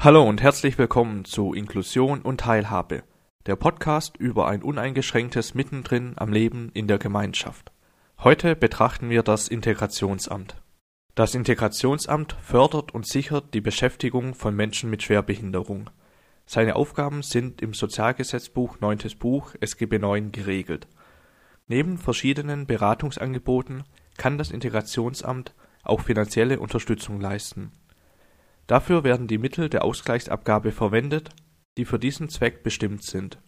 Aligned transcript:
Hallo 0.00 0.22
und 0.22 0.40
herzlich 0.40 0.78
willkommen 0.78 1.24
zu 1.24 1.54
Inklusion 1.54 2.22
und 2.22 2.38
Teilhabe, 2.38 3.02
der 3.46 3.56
Podcast 3.56 4.16
über 4.16 4.46
ein 4.46 4.62
uneingeschränktes 4.62 5.54
Mittendrin 5.54 6.12
am 6.14 6.32
Leben 6.32 6.70
in 6.72 6.86
der 6.86 6.98
Gemeinschaft. 6.98 7.72
Heute 8.20 8.54
betrachten 8.54 9.10
wir 9.10 9.24
das 9.24 9.48
Integrationsamt. 9.48 10.62
Das 11.16 11.34
Integrationsamt 11.34 12.36
fördert 12.40 12.94
und 12.94 13.08
sichert 13.08 13.52
die 13.54 13.60
Beschäftigung 13.60 14.36
von 14.36 14.54
Menschen 14.54 14.88
mit 14.88 15.02
Schwerbehinderung. 15.02 15.90
Seine 16.46 16.76
Aufgaben 16.76 17.24
sind 17.24 17.60
im 17.60 17.74
Sozialgesetzbuch 17.74 18.78
9. 18.78 18.98
Buch 19.18 19.56
SGB 19.58 19.98
9 19.98 20.30
geregelt. 20.30 20.86
Neben 21.66 21.98
verschiedenen 21.98 22.68
Beratungsangeboten 22.68 23.82
kann 24.16 24.38
das 24.38 24.52
Integrationsamt 24.52 25.56
auch 25.82 26.02
finanzielle 26.02 26.60
Unterstützung 26.60 27.20
leisten 27.20 27.72
Dafür 28.68 29.02
werden 29.02 29.26
die 29.26 29.38
Mittel 29.38 29.68
der 29.70 29.82
Ausgleichsabgabe 29.82 30.72
verwendet, 30.72 31.30
die 31.78 31.86
für 31.86 31.98
diesen 31.98 32.28
Zweck 32.28 32.62
bestimmt 32.62 33.02
sind. 33.02 33.38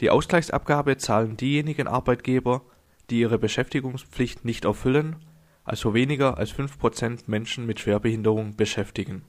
Die 0.00 0.10
Ausgleichsabgabe 0.10 0.98
zahlen 0.98 1.38
diejenigen 1.38 1.88
Arbeitgeber, 1.88 2.62
die 3.08 3.20
ihre 3.20 3.38
Beschäftigungspflicht 3.38 4.44
nicht 4.44 4.66
erfüllen, 4.66 5.16
also 5.64 5.94
weniger 5.94 6.36
als 6.36 6.50
fünf 6.50 6.78
Prozent 6.78 7.28
Menschen 7.28 7.64
mit 7.64 7.80
Schwerbehinderung 7.80 8.56
beschäftigen. 8.56 9.24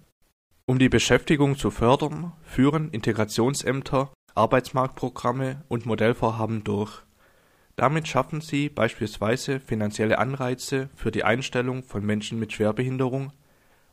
Um 0.65 0.77
die 0.77 0.89
Beschäftigung 0.89 1.57
zu 1.57 1.71
fördern, 1.71 2.33
führen 2.43 2.91
Integrationsämter 2.91 4.11
Arbeitsmarktprogramme 4.35 5.63
und 5.69 5.85
Modellvorhaben 5.85 6.65
durch. 6.65 7.03
Damit 7.77 8.09
schaffen 8.09 8.41
sie 8.41 8.67
beispielsweise 8.67 9.61
finanzielle 9.61 10.19
Anreize 10.19 10.89
für 10.95 11.11
die 11.11 11.23
Einstellung 11.23 11.83
von 11.83 12.05
Menschen 12.05 12.39
mit 12.39 12.51
Schwerbehinderung 12.51 13.31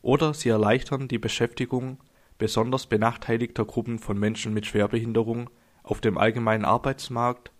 oder 0.05 0.35
sie 0.35 0.49
erleichtern 0.49 1.07
die 1.07 1.17
Beschäftigung 1.17 1.97
besonders 2.37 2.85
benachteiligter 2.85 3.65
Gruppen 3.65 3.97
von 3.97 4.19
Menschen 4.19 4.53
mit 4.53 4.67
Schwerbehinderung 4.67 5.49
auf 5.81 5.99
dem 5.99 6.19
allgemeinen 6.19 6.63
Arbeitsmarkt, 6.63 7.51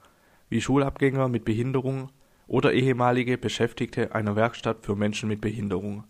wie 0.50 0.62
Schulabgänger 0.62 1.28
mit 1.28 1.44
Behinderung 1.44 2.12
oder 2.46 2.74
ehemalige 2.74 3.40
Beschäftigte 3.40 4.14
einer 4.14 4.36
Werkstatt 4.36 4.86
für 4.86 4.96
Menschen 4.96 5.28
mit 5.28 5.42
Behinderung. 5.42 6.04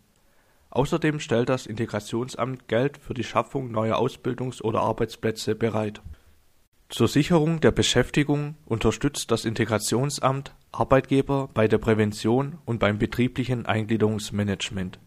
Außerdem 0.72 1.22
stellt 1.22 1.48
das 1.48 1.66
Integrationsamt 1.66 2.68
Geld 2.68 2.98
für 2.98 3.14
die 3.14 3.24
Schaffung 3.24 3.72
neuer 3.72 3.96
Ausbildungs 3.96 4.62
oder 4.62 4.82
Arbeitsplätze 4.82 5.56
bereit. 5.56 6.02
Zur 6.90 7.08
Sicherung 7.08 7.62
der 7.62 7.72
Beschäftigung 7.72 8.56
unterstützt 8.66 9.32
das 9.32 9.46
Integrationsamt 9.46 10.54
Arbeitgeber 10.74 11.50
bei 11.54 11.70
der 11.70 11.78
Prävention 11.78 12.58
und 12.66 12.80
beim 12.80 13.00
betrieblichen 13.00 13.66
Eingliederungsmanagement 13.66 15.00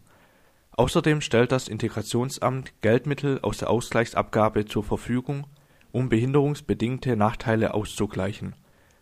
Außerdem 0.78 1.22
stellt 1.22 1.50
das 1.50 1.66
Integrationsamt 1.66 2.72
Geldmittel 2.82 3.40
aus 3.42 3.58
der 3.58 3.68
Ausgleichsabgabe 3.68 4.64
zur 4.64 4.84
Verfügung, 4.84 5.48
um 5.90 6.08
behinderungsbedingte 6.08 7.16
Nachteile 7.16 7.74
auszugleichen. 7.74 8.54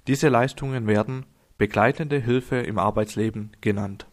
Diese 0.07 0.31
Leistungen 0.31 0.87
werden 0.87 1.27
Begleitende 1.59 2.19
Hilfe 2.19 2.57
im 2.57 2.79
Arbeitsleben 2.79 3.53
genannt. 3.61 4.07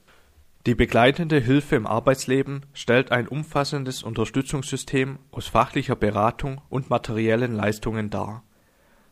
Die 0.65 0.75
Begleitende 0.75 1.39
Hilfe 1.39 1.77
im 1.77 1.87
Arbeitsleben 1.87 2.65
stellt 2.73 3.13
ein 3.13 3.29
umfassendes 3.29 4.03
Unterstützungssystem 4.03 5.19
aus 5.31 5.47
fachlicher 5.47 5.95
Beratung 5.95 6.59
und 6.67 6.89
materiellen 6.89 7.53
Leistungen 7.53 8.09
dar. 8.09 8.43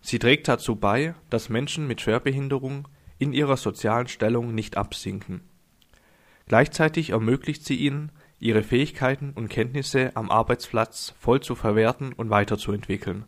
Sie 0.02 0.20
trägt 0.20 0.50
dazu 0.50 0.76
bei, 0.76 1.16
dass 1.30 1.48
Menschen 1.48 1.88
mit 1.88 2.02
Schwerbehinderung 2.02 2.90
in 3.18 3.32
ihrer 3.32 3.56
sozialen 3.56 4.10
Stellung 4.10 4.54
nicht 4.54 4.76
absinken. 4.76 5.40
Gleichzeitig 6.48 7.12
ermöglicht 7.12 7.64
sie 7.64 7.78
ihnen 7.78 8.12
ihre 8.42 8.64
Fähigkeiten 8.64 9.32
und 9.36 9.50
Kenntnisse 9.50 10.16
am 10.16 10.32
Arbeitsplatz 10.32 11.14
voll 11.20 11.42
zu 11.42 11.54
verwerten 11.56 12.12
und 12.12 12.32
weiterzuentwickeln. 12.32 13.26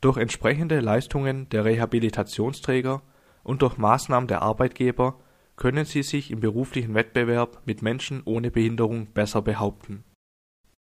Durch 0.00 0.16
entsprechende 0.16 0.78
Leistungen 0.80 1.48
der 1.50 1.64
Rehabilitationsträger 1.64 3.02
und 3.42 3.62
durch 3.62 3.76
Maßnahmen 3.76 4.28
der 4.28 4.42
Arbeitgeber 4.42 5.18
können 5.56 5.84
sie 5.84 6.04
sich 6.04 6.30
im 6.30 6.38
beruflichen 6.40 6.94
Wettbewerb 6.94 7.62
mit 7.66 7.82
Menschen 7.82 8.22
ohne 8.24 8.52
Behinderung 8.52 9.12
besser 9.12 9.42
behaupten. 9.42 10.04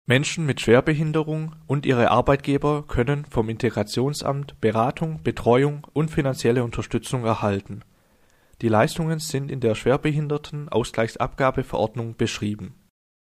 Menschen 0.06 0.46
mit 0.46 0.62
Schwerbehinderung 0.62 1.58
und 1.68 1.86
ihre 1.86 2.12
Arbeitgeber 2.12 2.86
können 2.88 3.26
vom 3.26 3.50
Integrationsamt 3.50 4.62
Beratung, 4.62 5.22
Betreuung 5.24 5.86
und 5.94 6.12
finanzielle 6.12 6.64
Unterstützung 6.64 7.26
erhalten. 7.26 7.84
Die 8.62 8.70
Leistungen 8.70 9.20
sind 9.20 9.52
in 9.52 9.60
der 9.60 9.76
Schwerbehindertenausgleichsabgabeverordnung 9.76 12.16
beschrieben 12.16 12.79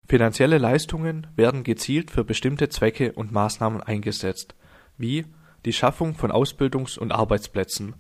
Finanzielle 0.09 0.57
Leistungen 0.57 1.28
werden 1.35 1.63
gezielt 1.63 2.12
für 2.12 2.23
bestimmte 2.23 2.69
Zwecke 2.69 3.12
und 3.12 3.34
Maßnahmen 3.34 3.84
eingesetzt, 3.84 4.56
wie 4.97 5.25
die 5.66 5.73
Schaffung 5.73 6.16
von 6.16 6.31
Ausbildungs 6.31 6.97
und 6.97 7.12
Arbeitsplätzen, 7.12 7.94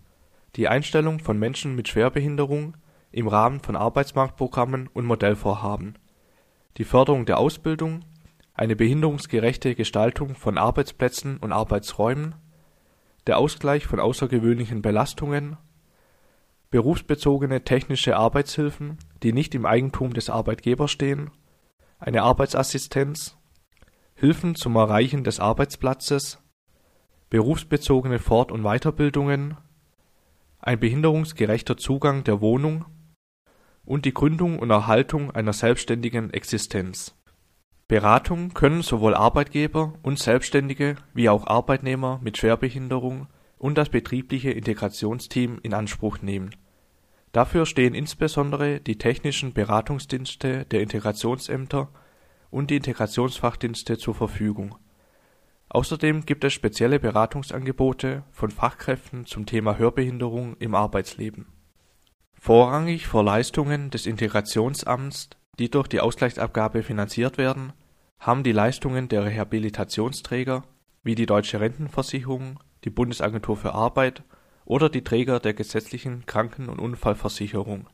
die 0.55 0.69
Einstellung 0.69 1.19
von 1.19 1.37
Menschen 1.37 1.75
mit 1.75 1.89
Schwerbehinderung 1.89 2.77
im 3.11 3.27
Rahmen 3.27 3.59
von 3.59 3.75
Arbeitsmarktprogrammen 3.75 4.87
und 4.87 5.05
Modellvorhaben, 5.05 5.97
die 6.77 6.85
Förderung 6.85 7.25
der 7.25 7.39
Ausbildung, 7.39 8.05
eine 8.53 8.77
behinderungsgerechte 8.77 9.75
Gestaltung 9.75 10.35
von 10.35 10.57
Arbeitsplätzen 10.57 11.35
und 11.39 11.51
Arbeitsräumen, 11.51 12.35
der 13.27 13.37
Ausgleich 13.37 13.85
von 13.85 13.99
außergewöhnlichen 13.99 14.81
Belastungen, 14.81 15.57
berufsbezogene 16.71 17.65
technische 17.65 18.15
Arbeitshilfen, 18.15 18.97
die 19.23 19.33
nicht 19.33 19.53
im 19.55 19.65
Eigentum 19.65 20.13
des 20.13 20.29
Arbeitgebers 20.29 20.89
stehen 20.91 21.31
eine 21.99 22.23
Arbeitsassistenz, 22.23 23.37
Hilfen 24.13 24.55
zum 24.55 24.75
Erreichen 24.75 25.23
des 25.23 25.39
Arbeitsplatzes, 25.39 26.39
berufsbezogene 27.29 28.19
Fort 28.19 28.51
und 28.51 28.63
Weiterbildungen, 28.63 29.57
ein 30.59 30.79
behinderungsgerechter 30.79 31.77
Zugang 31.77 32.23
der 32.23 32.41
Wohnung 32.41 32.85
und 33.85 34.05
die 34.05 34.13
Gründung 34.13 34.59
und 34.59 34.69
Erhaltung 34.69 35.31
einer 35.31 35.53
selbstständigen 35.53 36.31
Existenz. 36.33 37.15
Beratung 37.87 38.53
können 38.53 38.81
sowohl 38.81 39.15
Arbeitgeber 39.15 39.93
und 40.03 40.19
Selbstständige 40.19 40.95
wie 41.13 41.29
auch 41.29 41.47
Arbeitnehmer 41.47 42.19
mit 42.21 42.37
Schwerbehinderung 42.37 43.27
und 43.57 43.77
das 43.77 43.89
betriebliche 43.89 44.51
Integrationsteam 44.51 45.59
in 45.63 45.73
Anspruch 45.73 46.21
nehmen 46.21 46.51
Dafür 47.37 47.67
stehen 47.67 47.93
insbesondere 47.93 48.79
die 48.79 48.97
technischen 48.97 49.53
Beratungsdienste 49.53 50.65
der 50.65 50.81
Integrationsämter 50.81 51.87
und 52.49 52.71
die 52.71 52.77
Integrationsfachdienste 52.77 53.99
zur 53.99 54.15
Verfügung. 54.15 54.73
Außerdem 55.69 56.25
gibt 56.25 56.45
es 56.45 56.53
spezielle 56.53 56.99
Beratungsangebote 56.99 58.23
von 58.31 58.49
Fachkräften 58.49 59.27
zum 59.27 59.45
Thema 59.45 59.77
Hörbehinderung 59.77 60.57
im 60.57 60.73
Arbeitsleben. 60.73 61.45
Vorrangig 62.33 63.05
vor 63.05 63.23
Leistungen 63.23 63.91
des 63.91 64.07
Integrationsamts, 64.07 65.29
die 65.59 65.69
durch 65.69 65.89
die 65.89 65.99
Ausgleichsabgabe 65.99 66.81
finanziert 66.81 67.37
werden, 67.37 67.71
haben 68.17 68.41
die 68.41 68.51
Leistungen 68.51 69.09
der 69.09 69.25
Rehabilitationsträger 69.25 70.63
wie 71.03 71.13
die 71.13 71.27
Deutsche 71.27 71.59
Rentenversicherung, 71.59 72.59
die 72.83 72.89
Bundesagentur 72.89 73.57
für 73.57 73.75
Arbeit 73.75 74.23
oder 74.67 74.89
die 74.89 75.03
Träger 75.03 75.39
der 75.39 75.53
gesetzlichen 75.53 76.25
Kranken 76.25 76.67
und 76.67 76.79
Unfallversicherung. 76.79 77.87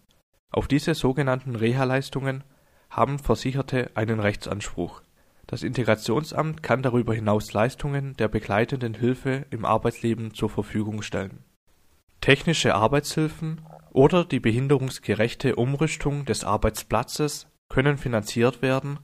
Auf 0.49 0.67
diese 0.67 0.95
sogenannten 0.95 1.55
Reha-Leistungen 1.55 2.43
haben 2.89 3.19
Versicherte 3.19 3.91
einen 3.93 4.19
Rechtsanspruch. 4.19 5.03
Das 5.45 5.61
Integrationsamt 5.61 6.63
kann 6.63 6.81
darüber 6.81 7.13
hinaus 7.13 7.53
Leistungen 7.53 8.17
der 8.17 8.27
begleitenden 8.27 8.95
Hilfe 8.95 9.45
im 9.51 9.65
Arbeitsleben 9.65 10.33
zur 10.33 10.49
Verfügung 10.49 11.03
stellen. 11.03 11.43
Technische 12.21 12.73
Arbeitshilfen 12.73 13.61
oder 13.91 14.25
die 14.25 14.39
behinderungsgerechte 14.39 15.55
Umrüstung 15.55 16.25
des 16.25 16.43
Arbeitsplatzes 16.43 17.47
können 17.69 17.97
finanziert 17.97 18.63
werden, 18.63 18.99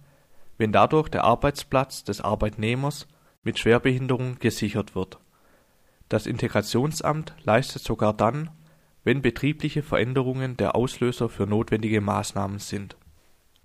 wenn 0.57 0.71
dadurch 0.71 1.09
der 1.09 1.23
Arbeitsplatz 1.23 2.03
des 2.03 2.21
Arbeitnehmers 2.21 3.07
mit 3.43 3.59
Schwerbehinderung 3.59 4.39
gesichert 4.39 4.95
wird 4.95 5.19
das 6.09 6.25
Integrationsamt 6.25 7.35
leistet 7.43 7.83
sogar 7.83 8.13
dann, 8.13 8.49
wenn 9.03 9.21
betriebliche 9.21 9.83
Veränderungen 9.83 10.57
der 10.57 10.75
Auslöser 10.75 11.29
für 11.29 11.45
notwendige 11.47 12.01
Maßnahmen 12.01 12.59
sind. 12.59 12.97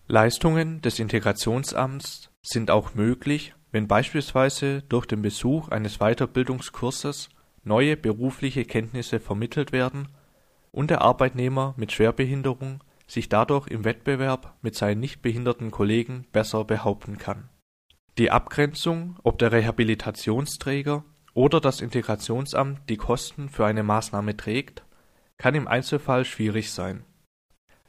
Leistungen 0.07 0.83
des 0.83 0.99
Integrationsamts 0.99 2.31
sind 2.43 2.71
auch 2.71 2.95
möglich, 2.95 3.55
wenn 3.73 3.89
beispielsweise 3.89 4.83
durch 4.83 5.07
den 5.07 5.23
Besuch 5.23 5.69
eines 5.71 5.99
Weiterbildungskurses 5.99 7.31
neue 7.65 7.97
berufliche 7.97 8.65
Kenntnisse 8.65 9.19
vermittelt 9.19 9.73
werden 9.73 10.09
und 10.71 10.91
der 10.91 11.01
Arbeitnehmer 11.01 11.75
mit 11.77 11.93
Schwerbehinderung 11.93 12.85
sich 13.07 13.29
dadurch 13.29 13.67
im 13.69 13.85
Wettbewerb 13.85 14.57
mit 14.63 14.75
seinen 14.75 15.01
nicht 15.01 15.23
behinderten 15.23 15.71
Kollegen 15.71 16.27
besser 16.33 16.65
behaupten 16.65 17.19
kann. 17.19 17.49
Die 18.19 18.31
Abgrenzung, 18.31 19.17
ob 19.23 19.39
der 19.39 19.53
Rehabilitationsträger 19.53 21.05
oder 21.35 21.61
das 21.61 21.81
Integrationsamt 21.81 22.89
die 22.89 22.97
Kosten 22.97 23.49
für 23.49 23.67
eine 23.67 23.83
Maßnahme 23.83 24.37
trägt, 24.37 24.85
kann 25.37 25.55
im 25.55 25.69
Einzelfall 25.69 26.25
schwierig 26.25 26.71
sein. 26.73 27.05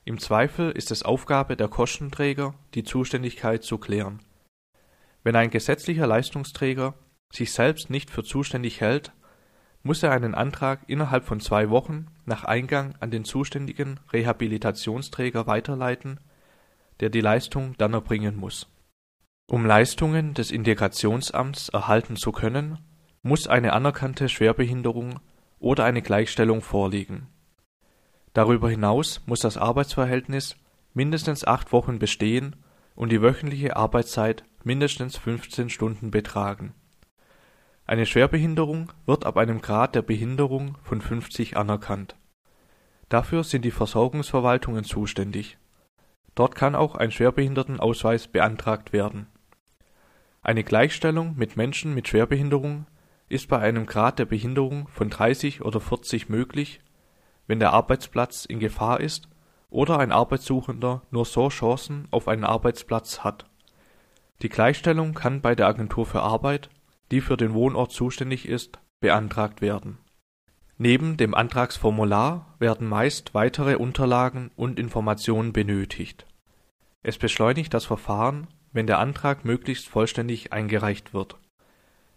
Im 0.03 0.19
Zweifel 0.19 0.71
ist 0.71 0.91
es 0.91 1.03
Aufgabe 1.03 1.55
der 1.55 1.67
Kostenträger, 1.67 2.53
die 2.73 2.83
Zuständigkeit 2.83 3.63
zu 3.63 3.77
klären. 3.77 4.19
Wenn 5.23 5.35
ein 5.35 5.49
gesetzlicher 5.49 6.05
Leistungsträger 6.05 6.93
sich 7.31 7.53
selbst 7.53 7.89
nicht 7.89 8.11
für 8.11 8.23
zuständig 8.23 8.81
hält, 8.81 9.11
muss 9.81 10.01
er 10.03 10.11
einen 10.11 10.33
Antrag 10.33 10.81
innerhalb 10.87 11.25
von 11.25 11.39
zwei 11.39 11.69
Wochen 11.69 12.07
nach 12.25 12.43
Eingang 12.43 12.95
an 12.99 13.11
den 13.11 13.23
zuständigen 13.23 13.99
Rehabilitationsträger 14.11 15.45
weiterleiten, 15.45 16.19
der 16.99 17.09
die 17.09 17.21
Leistung 17.21 17.75
dann 17.77 17.93
erbringen 17.93 18.35
muss. 18.35 18.67
Um 19.47 19.65
Leistungen 19.65 20.33
des 20.33 20.49
Integrationsamts 20.49 21.69
erhalten 21.69 22.15
zu 22.15 22.31
können, 22.31 22.79
muss 23.25 23.47
eine 23.47 23.73
anerkannte 23.73 24.29
Schwerbehinderung 24.29 25.19
oder 25.59 25.83
eine 25.83 26.01
Gleichstellung 26.01 26.61
vorliegen. 26.61 27.27
Darüber 28.33 28.69
hinaus 28.69 29.21
muss 29.25 29.39
das 29.39 29.57
Arbeitsverhältnis 29.57 30.55
mindestens 30.93 31.45
acht 31.45 31.71
Wochen 31.73 31.99
bestehen 31.99 32.55
und 32.95 33.11
die 33.11 33.21
wöchentliche 33.21 33.75
Arbeitszeit 33.75 34.43
mindestens 34.63 35.17
15 35.17 35.69
Stunden 35.69 36.11
betragen 36.11 36.73
eine 37.87 38.07
Schwerbehinderung 38.07 38.91
wird 39.05 39.25
ab 39.27 39.37
einem 39.37 39.61
Grad 39.61 39.93
der 39.93 40.01
Behinderung 40.01 40.75
von 40.81 41.01
50 41.01 41.55
anerkannt. 41.55 42.15
Dafür 43.09 43.43
sind 43.43 43.63
die 43.63 43.71
Versorgungsverwaltungen 43.71 44.83
zuständig. 44.83 45.59
Dort 46.33 46.55
kann 46.55 46.73
auch 46.73 46.95
ein 46.95 47.11
Schwerbehindertenausweis 47.11 48.27
beantragt 48.27 48.91
werden. 48.91 49.27
Eine 50.41 50.63
Gleichstellung 50.63 51.35
mit 51.37 51.57
Menschen 51.57 51.93
mit 51.93 52.07
Schwerbehinderung 52.07 52.87
ist 53.29 53.47
bei 53.47 53.59
einem 53.59 53.85
Grad 53.85 54.19
der 54.19 54.25
Behinderung 54.25 54.87
von 54.87 55.09
30 55.09 55.63
oder 55.63 55.79
40 55.79 56.29
möglich, 56.29 56.81
wenn 57.47 57.59
der 57.59 57.73
Arbeitsplatz 57.73 58.45
in 58.45 58.59
Gefahr 58.59 58.99
ist 58.99 59.29
oder 59.69 59.99
ein 59.99 60.11
Arbeitssuchender 60.11 61.01
nur 61.11 61.25
so 61.25 61.49
Chancen 61.49 62.07
auf 62.11 62.27
einen 62.27 62.43
Arbeitsplatz 62.43 63.19
hat. 63.19 63.45
Die 64.41 64.49
Gleichstellung 64.49 65.13
kann 65.13 65.41
bei 65.41 65.55
der 65.55 65.67
Agentur 65.67 66.05
für 66.05 66.21
Arbeit 66.21 66.69
die 67.11 67.21
für 67.21 67.37
den 67.37 67.53
Wohnort 67.53 67.91
zuständig 67.91 68.47
ist, 68.47 68.79
beantragt 68.99 69.61
werden. 69.61 69.97
Neben 70.77 71.17
dem 71.17 71.33
Antragsformular 71.33 72.55
werden 72.59 72.87
meist 72.87 73.33
weitere 73.33 73.75
Unterlagen 73.75 74.51
und 74.55 74.79
Informationen 74.79 75.53
benötigt. 75.53 76.25
Es 77.01 77.17
beschleunigt 77.17 77.73
das 77.73 77.85
Verfahren, 77.85 78.47
wenn 78.73 78.87
der 78.87 78.99
Antrag 78.99 79.45
möglichst 79.45 79.87
vollständig 79.87 80.51
eingereicht 80.51 81.13
wird. 81.13 81.37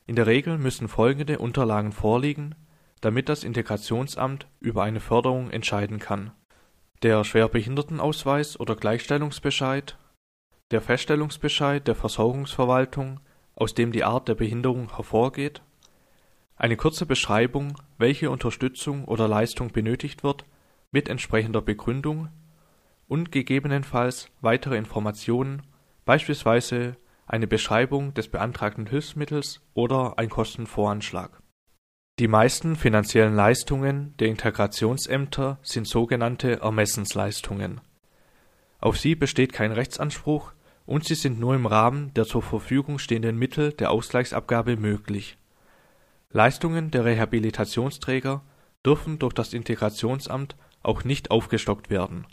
In 0.09 0.17
der 0.17 0.27
Regel 0.27 0.57
müssen 0.57 0.89
folgende 0.89 1.39
Unterlagen 1.39 1.93
vorliegen, 1.93 2.55
damit 3.03 3.29
das 3.29 3.45
Integrationsamt 3.45 4.49
über 4.59 4.83
eine 4.83 5.01
Förderung 5.01 5.51
entscheiden 5.51 5.99
kann: 5.99 6.31
der 7.03 7.23
Schwerbehindertenausweis 7.25 8.59
oder 8.59 8.75
Gleichstellungsbescheid, 8.75 9.99
der 10.71 10.81
Feststellungsbescheid 10.81 11.87
der 11.87 11.95
Versorgungsverwaltung 11.95 13.21
aus 13.55 13.75
dem 13.75 13.93
die 13.93 14.03
Art 14.03 14.29
der 14.29 14.35
Behinderung 14.35 14.97
hervorgeht, 14.97 15.61
eine 16.57 16.79
kurze 16.79 17.05
Beschreibung, 17.05 17.75
welche 17.99 18.31
Unterstützung 18.31 19.05
oder 19.05 19.29
Leistung 19.29 19.73
benötigt 19.73 20.25
wird, 20.25 20.47
mit 20.91 21.11
entsprechender 21.11 21.61
Begründung 21.61 22.31
und 23.09 23.31
gegebenenfalls 23.31 24.31
weitere 24.41 24.79
Informationen, 24.79 25.65
beispielsweise 26.07 26.97
eine 27.29 27.47
Beschreibung 27.47 28.15
des 28.15 28.29
beantragten 28.29 28.87
Hilfsmittels 28.87 29.61
oder 29.75 30.19
ein 30.19 30.31
Kostenvoranschlag. 30.31 31.43
Die 32.19 32.27
meisten 32.27 32.75
finanziellen 32.75 33.37
Leistungen 33.37 34.17
der 34.17 34.29
Integrationsämter 34.29 35.59
sind 35.63 35.87
sogenannte 35.87 36.61
Ermessensleistungen. 36.61 37.81
Auf 38.81 38.99
sie 38.99 39.15
besteht 39.15 39.53
kein 39.53 39.71
Rechtsanspruch, 39.71 40.53
und 40.85 41.05
sie 41.05 41.17
sind 41.17 41.39
nur 41.39 41.55
im 41.55 41.67
Rahmen 41.67 42.15
der 42.15 42.25
zur 42.25 42.41
Verfügung 42.41 42.99
stehenden 42.99 43.37
Mittel 43.37 43.75
der 43.75 43.91
Ausgleichsabgabe 43.91 44.77
möglich. 44.77 45.37
Leistungen 46.31 46.91
der 46.91 47.05
Rehabilitationsträger 47.05 48.43
dürfen 48.87 49.19
durch 49.19 49.35
das 49.35 49.53
Integrationsamt 49.53 50.57
auch 50.83 51.05
nicht 51.05 51.31
aufgestockt 51.31 51.91
werden. 51.91 52.27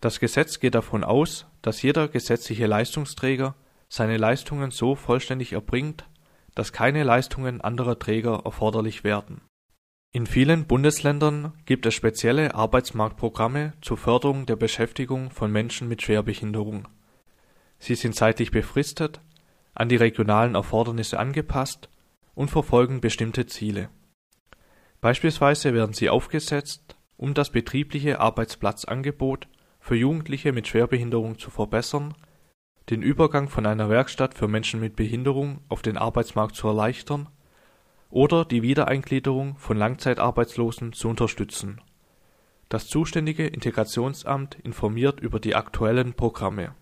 Das 0.00 0.18
Gesetz 0.18 0.58
geht 0.58 0.74
davon 0.74 1.04
aus, 1.04 1.46
dass 1.62 1.82
jeder 1.82 2.08
gesetzliche 2.08 2.66
Leistungsträger 2.66 3.54
seine 3.88 4.16
Leistungen 4.16 4.70
so 4.70 4.94
vollständig 4.94 5.52
erbringt, 5.52 6.08
dass 6.54 6.72
keine 6.72 7.04
Leistungen 7.04 7.60
anderer 7.60 7.98
Träger 7.98 8.42
erforderlich 8.44 9.04
werden. 9.04 9.40
In 10.12 10.26
vielen 10.26 10.66
Bundesländern 10.66 11.52
gibt 11.66 11.86
es 11.86 11.94
spezielle 11.94 12.54
Arbeitsmarktprogramme 12.54 13.74
zur 13.82 13.96
Förderung 13.96 14.46
der 14.46 14.56
Beschäftigung 14.56 15.30
von 15.30 15.52
Menschen 15.52 15.88
mit 15.88 16.02
Schwerbehinderung 16.02 16.88
Sie 17.78 17.94
sind 17.94 18.14
zeitlich 18.14 18.50
befristet, 18.50 19.20
an 19.74 19.88
die 19.88 19.96
regionalen 19.96 20.54
Erfordernisse 20.54 21.18
angepasst 21.18 21.88
und 22.34 22.50
verfolgen 22.50 23.00
bestimmte 23.00 23.46
Ziele. 23.46 23.88
Beispielsweise 25.00 25.74
werden 25.74 25.92
sie 25.92 26.10
aufgesetzt, 26.10 26.96
um 27.16 27.34
das 27.34 27.50
betriebliche 27.50 28.20
Arbeitsplatzangebot 28.20 29.48
für 29.78 29.94
Jugendliche 29.94 30.52
mit 30.52 30.66
Schwerbehinderung 30.66 31.38
zu 31.38 31.50
verbessern, 31.50 32.14
den 32.90 33.02
Übergang 33.02 33.48
von 33.48 33.66
einer 33.66 33.88
Werkstatt 33.88 34.34
für 34.34 34.48
Menschen 34.48 34.80
mit 34.80 34.96
Behinderung 34.96 35.60
auf 35.68 35.82
den 35.82 35.96
Arbeitsmarkt 35.96 36.54
zu 36.54 36.68
erleichtern 36.68 37.28
oder 38.10 38.44
die 38.44 38.62
Wiedereingliederung 38.62 39.56
von 39.58 39.76
Langzeitarbeitslosen 39.76 40.92
zu 40.92 41.08
unterstützen. 41.08 41.80
Das 42.68 42.86
zuständige 42.86 43.46
Integrationsamt 43.46 44.56
informiert 44.56 45.20
über 45.20 45.40
die 45.40 45.54
aktuellen 45.54 46.14
Programme 46.14 46.74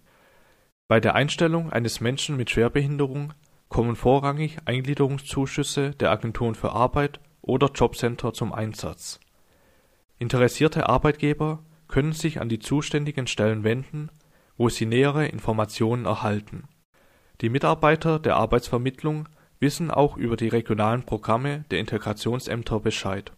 bei 0.88 1.00
der 1.00 1.16
Einstellung 1.16 1.72
eines 1.72 2.00
Menschen 2.00 2.36
mit 2.36 2.50
Schwerbehinderung 2.50 3.32
kommen 3.68 3.96
vorrangig 3.96 4.58
Eingliederungszuschüsse 4.66 5.90
der 5.90 6.12
Agenturen 6.12 6.54
für 6.54 6.70
Arbeit 6.70 7.18
oder 7.42 7.72
Jobcenter 7.74 8.32
zum 8.32 8.52
Einsatz. 8.52 9.18
Interessierte 10.20 10.88
Arbeitgeber 10.88 11.64
können 11.88 12.12
sich 12.12 12.40
an 12.40 12.48
die 12.48 12.60
zuständigen 12.60 13.26
Stellen 13.26 13.64
wenden, 13.64 14.10
wo 14.56 14.68
sie 14.68 14.86
nähere 14.86 15.26
Informationen 15.26 16.04
erhalten. 16.04 16.64
Die 17.40 17.50
Mitarbeiter 17.50 18.18
der 18.18 18.36
Arbeitsvermittlung 18.36 19.28
wissen 19.60 19.90
auch 19.90 20.16
über 20.16 20.36
die 20.36 20.48
regionalen 20.48 21.04
Programme 21.04 21.64
der 21.70 21.80
Integrationsämter 21.80 22.80
Bescheid. 22.80 23.32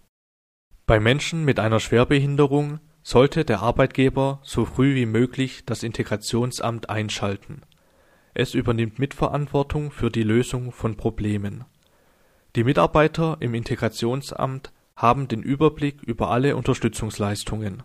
Bei 0.86 1.00
Menschen 1.00 1.44
mit 1.44 1.60
einer 1.60 1.80
Schwerbehinderung 1.80 2.80
sollte 3.02 3.44
der 3.44 3.60
Arbeitgeber 3.60 4.40
so 4.42 4.64
früh 4.64 4.94
wie 4.94 5.06
möglich 5.06 5.64
das 5.66 5.82
Integrationsamt 5.82 6.90
einschalten. 6.90 7.62
Es 8.34 8.54
übernimmt 8.54 8.98
Mitverantwortung 8.98 9.90
für 9.90 10.10
die 10.10 10.22
Lösung 10.22 10.72
von 10.72 10.96
Problemen. 10.96 11.64
Die 12.56 12.64
Mitarbeiter 12.64 13.36
im 13.40 13.54
Integrationsamt 13.54 14.72
haben 14.96 15.28
den 15.28 15.42
Überblick 15.42 16.02
über 16.02 16.30
alle 16.30 16.56
Unterstützungsleistungen. 16.56 17.82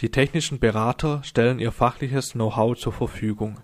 Die 0.00 0.10
technischen 0.10 0.58
Berater 0.58 1.22
stellen 1.22 1.58
ihr 1.58 1.72
fachliches 1.72 2.32
Know-how 2.32 2.76
zur 2.76 2.92
Verfügung. 2.92 3.60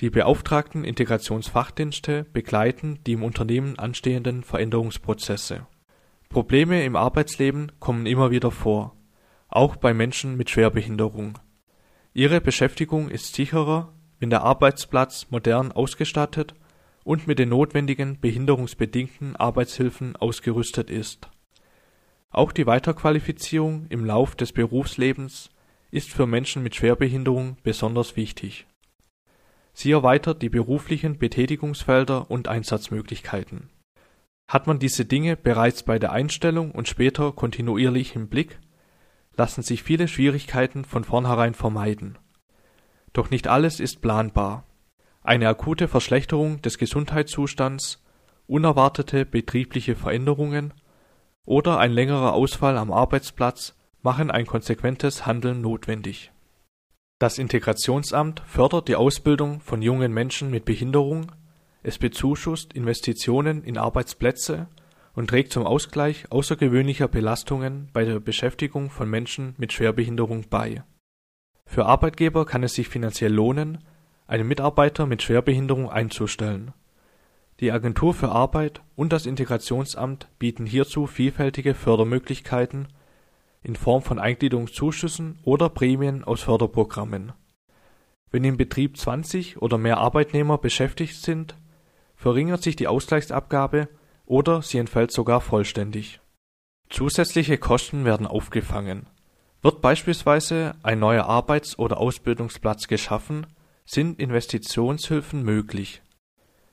Die 0.00 0.10
beauftragten 0.10 0.84
Integrationsfachdienste 0.84 2.24
begleiten 2.24 3.00
die 3.06 3.12
im 3.12 3.22
Unternehmen 3.22 3.78
anstehenden 3.78 4.42
Veränderungsprozesse. 4.42 5.66
Probleme 6.28 6.84
im 6.84 6.96
Arbeitsleben 6.96 7.72
kommen 7.80 8.06
immer 8.06 8.30
wieder 8.30 8.50
vor 8.50 8.96
auch 9.50 9.76
bei 9.76 9.92
Menschen 9.92 10.36
mit 10.36 10.48
Schwerbehinderung. 10.48 11.38
Ihre 12.14 12.40
Beschäftigung 12.40 13.08
ist 13.08 13.34
sicherer, 13.34 13.92
wenn 14.18 14.30
der 14.30 14.42
Arbeitsplatz 14.42 15.26
modern 15.30 15.72
ausgestattet 15.72 16.54
und 17.04 17.26
mit 17.26 17.38
den 17.38 17.48
notwendigen 17.48 18.20
behinderungsbedingten 18.20 19.36
Arbeitshilfen 19.36 20.16
ausgerüstet 20.16 20.90
ist. 20.90 21.28
Auch 22.30 22.52
die 22.52 22.66
Weiterqualifizierung 22.66 23.86
im 23.88 24.04
Lauf 24.04 24.36
des 24.36 24.52
Berufslebens 24.52 25.50
ist 25.90 26.10
für 26.10 26.26
Menschen 26.26 26.62
mit 26.62 26.76
Schwerbehinderung 26.76 27.56
besonders 27.64 28.16
wichtig. 28.16 28.66
Sie 29.72 29.90
erweitert 29.90 30.40
die 30.42 30.48
beruflichen 30.48 31.18
Betätigungsfelder 31.18 32.30
und 32.30 32.46
Einsatzmöglichkeiten. 32.48 33.70
Hat 34.48 34.66
man 34.66 34.78
diese 34.78 35.04
Dinge 35.04 35.36
bereits 35.36 35.82
bei 35.82 35.98
der 35.98 36.12
Einstellung 36.12 36.70
und 36.72 36.88
später 36.88 37.32
kontinuierlich 37.32 38.14
im 38.14 38.28
Blick, 38.28 38.60
lassen 39.36 39.62
sich 39.62 39.82
viele 39.82 40.06
Schwierigkeiten 40.06 40.84
von 40.84 41.04
vornherein 41.04 41.54
vermeiden. 41.54 42.18
Doch 43.12 43.30
nicht 43.30 43.48
alles 43.48 43.80
ist 43.80 44.02
planbar. 44.02 44.66
Eine 45.22 45.48
akute 45.48 45.88
Verschlechterung 45.88 46.62
des 46.62 46.78
Gesundheitszustands, 46.78 48.02
unerwartete 48.46 49.24
betriebliche 49.26 49.96
Veränderungen 49.96 50.72
oder 51.46 51.78
ein 51.78 51.92
längerer 51.92 52.32
Ausfall 52.32 52.76
am 52.76 52.92
Arbeitsplatz 52.92 53.74
machen 54.02 54.30
ein 54.30 54.46
konsequentes 54.46 55.26
Handeln 55.26 55.60
notwendig. 55.60 56.32
Das 57.18 57.38
Integrationsamt 57.38 58.42
fördert 58.46 58.88
die 58.88 58.96
Ausbildung 58.96 59.60
von 59.60 59.82
jungen 59.82 60.12
Menschen 60.12 60.50
mit 60.50 60.64
Behinderung, 60.64 61.32
es 61.82 61.98
bezuschusst 61.98 62.72
Investitionen 62.72 63.62
in 63.62 63.78
Arbeitsplätze 63.78 64.68
und 65.14 65.28
trägt 65.28 65.52
zum 65.52 65.66
Ausgleich 65.66 66.30
außergewöhnlicher 66.30 67.08
Belastungen 67.08 67.88
bei 67.92 68.04
der 68.04 68.20
Beschäftigung 68.20 68.90
von 68.90 69.08
Menschen 69.08 69.54
mit 69.58 69.72
Schwerbehinderung 69.72 70.46
bei. 70.48 70.82
Für 71.66 71.86
Arbeitgeber 71.86 72.46
kann 72.46 72.62
es 72.62 72.74
sich 72.74 72.88
finanziell 72.88 73.32
lohnen, 73.32 73.84
einen 74.26 74.48
Mitarbeiter 74.48 75.06
mit 75.06 75.22
Schwerbehinderung 75.22 75.90
einzustellen. 75.90 76.72
Die 77.60 77.72
Agentur 77.72 78.14
für 78.14 78.30
Arbeit 78.30 78.80
und 78.96 79.12
das 79.12 79.26
Integrationsamt 79.26 80.28
bieten 80.38 80.64
hierzu 80.64 81.06
vielfältige 81.06 81.74
Fördermöglichkeiten 81.74 82.88
in 83.62 83.76
Form 83.76 84.00
von 84.02 84.18
Eingliederungszuschüssen 84.18 85.38
oder 85.44 85.68
Prämien 85.68 86.24
aus 86.24 86.40
Förderprogrammen. 86.40 87.34
Wenn 88.30 88.44
im 88.44 88.56
Betrieb 88.56 88.96
20 88.96 89.60
oder 89.60 89.76
mehr 89.76 89.98
Arbeitnehmer 89.98 90.56
beschäftigt 90.56 91.16
sind, 91.16 91.54
verringert 92.14 92.62
sich 92.62 92.76
die 92.76 92.88
Ausgleichsabgabe 92.88 93.88
oder 94.24 94.62
sie 94.62 94.78
entfällt 94.78 95.10
sogar 95.10 95.42
vollständig. 95.42 96.20
Zusätzliche 96.88 97.58
Kosten 97.58 98.06
werden 98.06 98.26
aufgefangen. 98.26 99.06
Wird 99.60 99.82
beispielsweise 99.82 100.76
ein 100.82 100.98
neuer 100.98 101.26
Arbeits- 101.26 101.78
oder 101.78 101.98
Ausbildungsplatz 101.98 102.88
geschaffen, 102.88 103.46
sind 103.84 104.18
Investitionshilfen 104.18 105.42
möglich. 105.42 106.00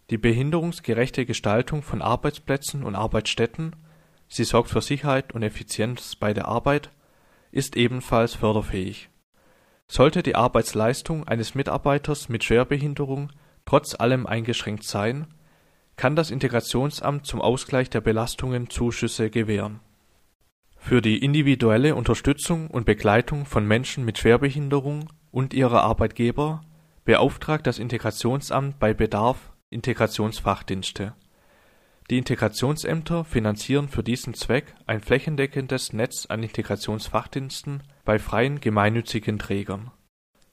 Die 0.09 0.17
behinderungsgerechte 0.17 1.25
Gestaltung 1.25 1.83
von 1.83 2.01
Arbeitsplätzen 2.01 2.83
und 2.83 2.95
Arbeitsstätten, 2.95 3.75
sie 4.29 4.45
sorgt 4.45 4.69
für 4.69 4.81
Sicherheit 4.81 5.33
und 5.33 5.43
Effizienz 5.43 6.15
bei 6.15 6.33
der 6.33 6.47
Arbeit, 6.47 6.91
ist 7.51 7.75
ebenfalls 7.75 8.33
förderfähig. 8.33 9.09
Sollte 9.87 10.23
die 10.23 10.35
Arbeitsleistung 10.35 11.27
eines 11.27 11.55
Mitarbeiters 11.55 12.29
mit 12.29 12.43
Schwerbehinderung 12.45 13.31
trotz 13.65 13.95
allem 13.95 14.25
eingeschränkt 14.25 14.85
sein, 14.85 15.27
kann 15.97 16.15
das 16.15 16.31
Integrationsamt 16.31 17.25
zum 17.25 17.41
Ausgleich 17.41 17.89
der 17.89 18.01
Belastungen 18.01 18.69
Zuschüsse 18.69 19.29
gewähren. 19.29 19.81
Für 20.77 21.01
die 21.01 21.17
individuelle 21.17 21.95
Unterstützung 21.95 22.67
und 22.67 22.85
Begleitung 22.85 23.45
von 23.45 23.67
Menschen 23.67 24.05
mit 24.05 24.19
Schwerbehinderung 24.19 25.09
und 25.31 25.53
ihrer 25.53 25.83
Arbeitgeber 25.83 26.61
beauftragt 27.03 27.67
das 27.67 27.79
Integrationsamt 27.79 28.79
bei 28.79 28.93
Bedarf 28.93 29.51
Integrationsfachdienste. 29.69 31.13
Die 32.09 32.17
Integrationsämter 32.17 33.25
finanzieren 33.25 33.89
für 33.89 34.01
diesen 34.01 34.33
Zweck 34.33 34.73
ein 34.85 35.01
flächendeckendes 35.01 35.91
Netz 35.91 36.25
an 36.27 36.41
Integrationsfachdiensten 36.41 37.83
bei 38.05 38.17
freien 38.17 38.61
gemeinnützigen 38.61 39.39
Trägern. 39.39 39.91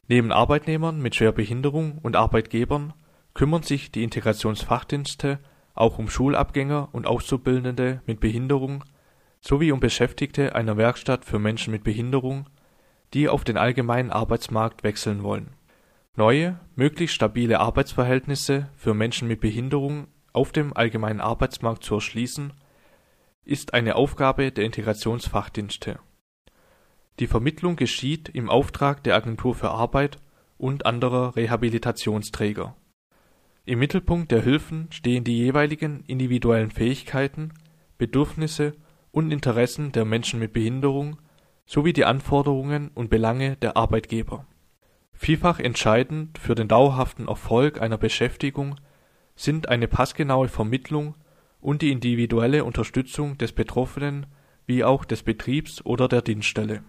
Neben 0.08 0.32
Arbeitnehmern 0.32 1.00
mit 1.00 1.14
Schwerbehinderung 1.14 1.98
und 2.02 2.16
Arbeitgebern 2.16 2.92
kümmern 3.34 3.62
sich 3.62 3.92
die 3.92 4.02
Integrationsfachdienste 4.02 5.38
auch 5.74 5.98
um 5.98 6.10
Schulabgänger 6.10 6.88
und 6.90 7.06
Auszubildende 7.06 8.02
mit 8.06 8.18
Behinderung 8.18 8.82
sowie 9.40 9.70
um 9.70 9.78
Beschäftigte 9.78 10.56
einer 10.56 10.76
Werkstatt 10.76 11.24
für 11.24 11.38
Menschen 11.38 11.70
mit 11.70 11.84
Behinderung, 11.84 12.48
die 13.12 13.28
auf 13.28 13.44
den 13.44 13.58
allgemeinen 13.58 14.10
Arbeitsmarkt 14.10 14.82
wechseln 14.82 15.22
wollen. 15.22 15.54
Neue, 16.16 16.60
möglichst 16.76 17.16
stabile 17.16 17.60
Arbeitsverhältnisse 17.60 18.70
für 18.76 18.94
Menschen 18.94 19.28
mit 19.28 19.40
Behinderung 19.40 20.06
auf 20.32 20.52
dem 20.52 20.76
allgemeinen 20.76 21.20
Arbeitsmarkt 21.20 21.84
zu 21.84 21.94
erschließen, 21.94 22.52
ist 23.44 23.74
eine 23.74 23.96
Aufgabe 23.96 24.52
der 24.52 24.64
Integrationsfachdienste. 24.64 25.98
Die 27.18 27.26
Vermittlung 27.26 27.76
geschieht 27.76 28.28
im 28.28 28.48
Auftrag 28.48 29.02
der 29.04 29.16
Agentur 29.16 29.54
für 29.54 29.70
Arbeit 29.70 30.18
und 30.56 30.86
anderer 30.86 31.36
Rehabilitationsträger 31.36 32.76
im 33.66 33.78
Mittelpunkt 33.78 34.30
der 34.30 34.42
Hilfen 34.42 34.88
stehen 34.90 35.24
die 35.24 35.38
jeweiligen 35.38 36.04
individuellen 36.06 36.70
Fähigkeiten, 36.70 37.54
Bedürfnisse 37.96 38.74
und 39.10 39.30
Interessen 39.30 39.90
der 39.92 40.04
Menschen 40.04 40.38
mit 40.38 40.52
Behinderung 40.52 41.16
sowie 41.64 41.94
die 41.94 42.04
Anforderungen 42.04 42.90
und 42.94 43.08
Belange 43.08 43.56
der 43.56 43.78
Arbeitgeber. 43.78 44.46
Vielfach 45.14 45.58
entscheidend 45.58 46.38
für 46.38 46.54
den 46.54 46.68
dauerhaften 46.68 47.28
Erfolg 47.28 47.80
einer 47.80 47.98
Beschäftigung 47.98 48.76
sind 49.36 49.68
eine 49.68 49.88
passgenaue 49.88 50.48
Vermittlung 50.48 51.14
und 51.60 51.82
die 51.82 51.92
individuelle 51.92 52.64
Unterstützung 52.64 53.38
des 53.38 53.52
Betroffenen 53.52 54.26
wie 54.66 54.84
auch 54.84 55.04
des 55.04 55.22
Betriebs 55.22 55.84
oder 55.84 56.08
der 56.08 56.22
Dienststelle. 56.22 56.82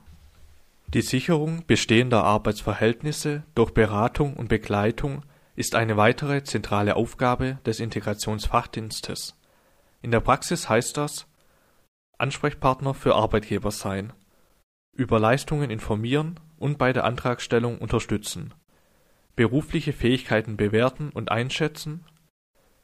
Die 0.93 1.01
Sicherung 1.01 1.65
bestehender 1.65 2.23
Arbeitsverhältnisse 2.23 3.43
durch 3.55 3.71
Beratung 3.71 4.35
und 4.35 4.49
Begleitung 4.49 5.23
ist 5.55 5.75
eine 5.75 5.97
weitere 5.97 6.43
zentrale 6.43 6.95
Aufgabe 6.95 7.59
des 7.65 7.79
Integrationsfachdienstes. 7.79 9.37
In 10.01 10.11
der 10.11 10.19
Praxis 10.19 10.69
heißt 10.69 10.97
das 10.97 11.27
Ansprechpartner 12.17 12.93
für 12.93 13.15
Arbeitgeber 13.15 13.71
sein, 13.71 14.13
über 14.93 15.19
Leistungen 15.19 15.69
informieren 15.69 16.39
und 16.57 16.77
bei 16.77 16.93
der 16.93 17.03
Antragstellung 17.03 17.77
unterstützen, 17.77 18.53
berufliche 19.35 19.93
Fähigkeiten 19.93 20.57
bewerten 20.57 21.09
und 21.09 21.31
einschätzen, 21.31 22.05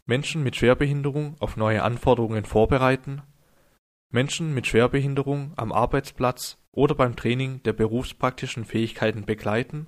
Menschen 0.05 0.43
mit 0.43 0.55
Schwerbehinderung 0.55 1.35
auf 1.39 1.57
neue 1.57 1.83
Anforderungen 1.83 2.43
vorbereiten, 2.43 3.21
Menschen 4.09 4.53
mit 4.53 4.67
Schwerbehinderung 4.67 5.53
am 5.55 5.71
Arbeitsplatz 5.71 6.57
oder 6.71 6.95
beim 6.95 7.15
Training 7.15 7.63
der 7.63 7.73
berufspraktischen 7.73 8.65
Fähigkeiten 8.65 9.25
begleiten 9.25 9.87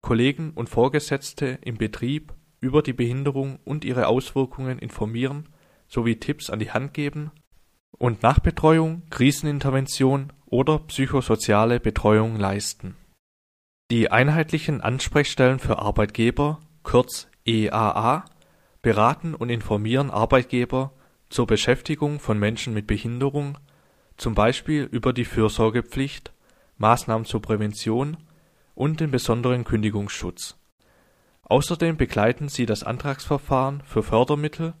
Kollegen 0.00 0.50
und 0.54 0.68
Vorgesetzte 0.68 1.58
im 1.62 1.78
Betrieb 1.78 2.34
über 2.60 2.82
die 2.82 2.92
Behinderung 2.92 3.60
und 3.64 3.84
ihre 3.84 4.08
Auswirkungen 4.08 4.80
informieren 4.80 5.48
sowie 5.86 6.16
Tipps 6.16 6.50
an 6.50 6.58
die 6.58 6.72
Hand 6.72 6.94
geben 6.94 7.30
und 8.02 8.24
Nachbetreuung, 8.24 9.02
Krisenintervention 9.10 10.32
oder 10.46 10.80
psychosoziale 10.80 11.78
Betreuung 11.78 12.34
leisten. 12.34 12.96
Die 13.92 14.10
einheitlichen 14.10 14.80
Ansprechstellen 14.80 15.60
für 15.60 15.78
Arbeitgeber, 15.78 16.58
kurz 16.82 17.28
EAA, 17.44 18.24
beraten 18.82 19.36
und 19.36 19.50
informieren 19.50 20.10
Arbeitgeber 20.10 20.92
zur 21.30 21.46
Beschäftigung 21.46 22.18
von 22.18 22.40
Menschen 22.40 22.74
mit 22.74 22.88
Behinderung, 22.88 23.56
zum 24.16 24.34
Beispiel 24.34 24.82
über 24.82 25.12
die 25.12 25.24
Fürsorgepflicht, 25.24 26.32
Maßnahmen 26.78 27.24
zur 27.24 27.40
Prävention 27.40 28.16
und 28.74 28.98
den 28.98 29.12
besonderen 29.12 29.62
Kündigungsschutz. 29.62 30.56
Außerdem 31.44 31.96
begleiten 31.96 32.48
sie 32.48 32.66
das 32.66 32.82
Antragsverfahren 32.82 33.80
für 33.84 34.02
Fördermittel 34.02 34.74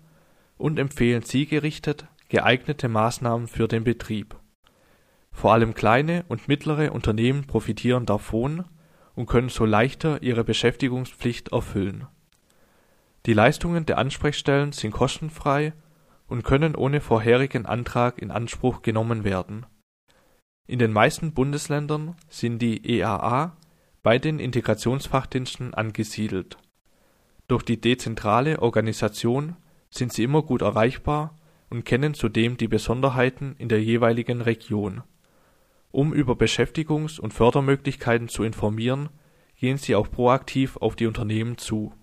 und 0.58 0.80
empfehlen 0.80 1.22
zielgerichtet 1.22 2.08
geeignete 2.32 2.88
Maßnahmen 2.88 3.46
für 3.46 3.68
den 3.68 3.84
Betrieb. 3.84 4.36
Vor 5.32 5.52
allem 5.52 5.74
kleine 5.74 6.24
und 6.28 6.48
mittlere 6.48 6.90
Unternehmen 6.90 7.46
profitieren 7.46 8.06
davon 8.06 8.64
und 9.14 9.26
können 9.26 9.50
so 9.50 9.66
leichter 9.66 10.22
ihre 10.22 10.42
Beschäftigungspflicht 10.42 11.52
erfüllen. 11.52 12.06
Die 13.26 13.34
Leistungen 13.34 13.84
der 13.84 13.98
Ansprechstellen 13.98 14.72
sind 14.72 14.92
kostenfrei 14.92 15.74
und 16.26 16.42
können 16.42 16.74
ohne 16.74 17.02
vorherigen 17.02 17.66
Antrag 17.66 18.22
in 18.22 18.30
Anspruch 18.30 18.80
genommen 18.80 19.24
werden. 19.24 19.66
In 20.66 20.78
den 20.78 20.90
meisten 20.90 21.34
Bundesländern 21.34 22.16
sind 22.30 22.60
die 22.60 22.98
EAA 22.98 23.58
bei 24.02 24.18
den 24.18 24.38
Integrationsfachdiensten 24.38 25.74
angesiedelt. 25.74 26.56
Durch 27.46 27.62
die 27.62 27.78
dezentrale 27.78 28.62
Organisation 28.62 29.56
sind 29.90 30.14
sie 30.14 30.22
immer 30.22 30.40
gut 30.40 30.62
erreichbar 30.62 31.36
und 31.72 31.86
kennen 31.86 32.12
zudem 32.12 32.58
die 32.58 32.68
Besonderheiten 32.68 33.56
in 33.56 33.70
der 33.70 33.82
jeweiligen 33.82 34.42
Region. 34.42 35.02
Um 35.90 36.12
über 36.12 36.36
Beschäftigungs 36.36 37.18
und 37.18 37.32
Fördermöglichkeiten 37.32 38.28
zu 38.28 38.44
informieren, 38.44 39.08
gehen 39.56 39.78
sie 39.78 39.94
auch 39.94 40.10
proaktiv 40.10 40.76
auf 40.76 40.96
die 40.96 41.06
Unternehmen 41.06 41.56
zu. 41.56 41.94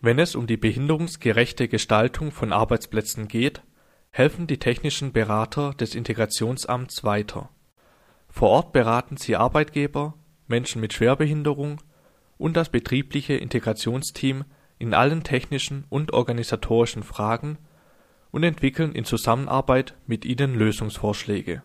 Wenn 0.00 0.20
es 0.20 0.36
um 0.36 0.46
die 0.46 0.56
behinderungsgerechte 0.56 1.66
Gestaltung 1.66 2.30
von 2.30 2.52
Arbeitsplätzen 2.52 3.26
geht, 3.26 3.62
helfen 4.10 4.46
die 4.46 4.58
technischen 4.58 5.12
Berater 5.12 5.74
des 5.74 5.96
Integrationsamts 5.96 7.02
weiter. 7.02 7.50
Vor 8.28 8.50
Ort 8.50 8.72
beraten 8.72 9.16
sie 9.16 9.34
Arbeitgeber 9.34 10.14
Menschen 10.46 10.80
mit 10.80 10.92
Schwerbehinderung 10.92 11.82
und 12.38 12.56
das 12.56 12.68
betriebliche 12.68 13.34
Integrationsteam 13.34 14.44
in 14.78 14.94
allen 14.94 15.24
technischen 15.24 15.86
und 15.88 16.12
organisatorischen 16.12 17.02
Fragen 17.02 17.58
und 18.30 18.42
entwickeln 18.42 18.92
in 18.92 19.04
Zusammenarbeit 19.04 19.94
mit 20.06 20.24
ihnen 20.24 20.54
Lösungsvorschläge. 20.54 21.62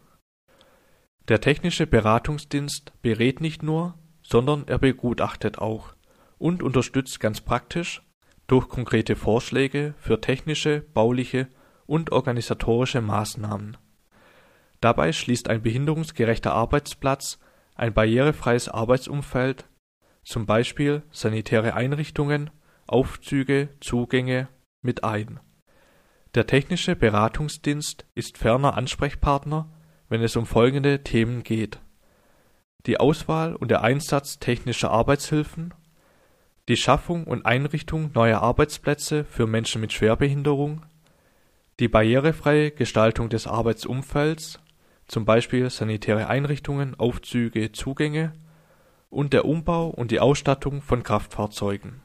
Der 1.27 1.41
technische 1.41 1.87
Beratungsdienst 1.87 2.93
berät 3.01 3.41
nicht 3.41 3.63
nur, 3.63 3.97
sondern 4.23 4.67
er 4.67 4.79
begutachtet 4.79 5.59
auch 5.59 5.93
und 6.37 6.63
unterstützt 6.63 7.19
ganz 7.19 7.41
praktisch 7.41 8.01
durch 8.47 8.67
konkrete 8.67 9.15
Vorschläge 9.15 9.93
für 9.97 10.19
technische, 10.19 10.81
bauliche 10.93 11.47
und 11.85 12.11
organisatorische 12.11 13.01
Maßnahmen. 13.01 13.77
Dabei 14.81 15.13
schließt 15.13 15.49
ein 15.49 15.61
behinderungsgerechter 15.61 16.53
Arbeitsplatz 16.53 17.39
ein 17.75 17.93
barrierefreies 17.93 18.69
Arbeitsumfeld, 18.69 19.69
zum 20.23 20.45
Beispiel 20.45 21.03
sanitäre 21.11 21.73
Einrichtungen, 21.73 22.49
Aufzüge, 22.87 23.69
Zugänge, 23.79 24.49
mit 24.81 25.03
ein. 25.03 25.39
Der 26.33 26.47
technische 26.47 26.95
Beratungsdienst 26.95 28.05
ist 28.15 28.37
ferner 28.37 28.77
Ansprechpartner, 28.77 29.69
wenn 30.07 30.23
es 30.23 30.37
um 30.37 30.45
folgende 30.45 31.03
Themen 31.03 31.43
geht: 31.43 31.81
die 32.85 33.01
Auswahl 33.01 33.53
und 33.53 33.69
der 33.69 33.81
Einsatz 33.81 34.39
technischer 34.39 34.91
Arbeitshilfen, 34.91 35.73
die 36.69 36.77
Schaffung 36.77 37.25
und 37.25 37.45
Einrichtung 37.45 38.11
neuer 38.13 38.41
Arbeitsplätze 38.41 39.25
für 39.25 39.45
Menschen 39.45 39.81
mit 39.81 39.91
Schwerbehinderung, 39.91 40.85
die 41.81 41.89
barrierefreie 41.89 42.71
Gestaltung 42.71 43.27
des 43.27 43.45
Arbeitsumfelds, 43.45 44.61
zum 45.07 45.25
Beispiel 45.25 45.69
sanitäre 45.69 46.27
Einrichtungen, 46.27 46.97
Aufzüge, 46.97 47.73
Zugänge 47.73 48.31
und 49.09 49.33
der 49.33 49.43
Umbau 49.43 49.89
und 49.89 50.11
die 50.11 50.21
Ausstattung 50.21 50.81
von 50.81 51.03
Kraftfahrzeugen. 51.03 52.01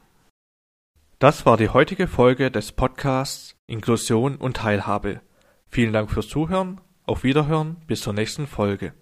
Das 1.19 1.45
war 1.45 1.55
die 1.55 1.69
heutige 1.69 2.07
Folge 2.07 2.51
des 2.51 2.73
Podcasts 2.73 3.56
Inklusion 3.67 4.37
und 4.37 4.57
Teilhabe. 4.57 5.21
Vielen 5.67 5.91
Dank 5.91 6.09
fürs 6.09 6.29
Zuhören, 6.29 6.79
auf 7.05 7.23
Wiederhören, 7.23 7.75
bis 7.85 7.99
zur 7.99 8.13
nächsten 8.13 8.47
Folge. 8.47 8.93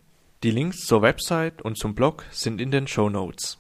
Die 0.44 0.50
Links 0.50 0.86
zur 0.86 1.04
Website 1.04 1.62
und 1.62 1.78
zum 1.78 1.94
Blog 1.94 2.26
sind 2.32 2.60
in 2.60 2.72
den 2.72 2.88
Show 2.88 3.10
Notes. 3.10 3.60